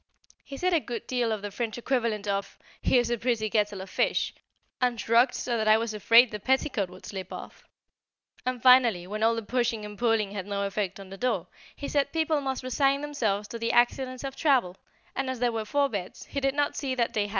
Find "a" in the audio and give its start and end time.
0.73-0.79, 3.11-3.19